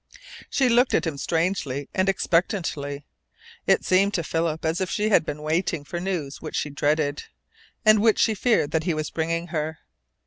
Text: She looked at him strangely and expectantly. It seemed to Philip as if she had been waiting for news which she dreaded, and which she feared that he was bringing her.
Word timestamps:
She 0.49 0.67
looked 0.67 0.95
at 0.95 1.05
him 1.05 1.19
strangely 1.19 1.87
and 1.93 2.09
expectantly. 2.09 3.05
It 3.67 3.85
seemed 3.85 4.15
to 4.15 4.23
Philip 4.23 4.65
as 4.65 4.81
if 4.81 4.89
she 4.89 5.09
had 5.09 5.23
been 5.23 5.43
waiting 5.43 5.83
for 5.83 5.99
news 5.99 6.41
which 6.41 6.55
she 6.55 6.71
dreaded, 6.71 7.25
and 7.85 7.99
which 8.01 8.17
she 8.17 8.33
feared 8.33 8.71
that 8.71 8.85
he 8.85 8.95
was 8.95 9.11
bringing 9.11 9.49
her. 9.49 9.77